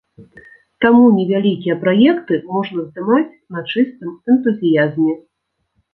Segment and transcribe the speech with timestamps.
[0.85, 5.13] Таму невялікія праекты можна здымаць на чыстым энтузіязме.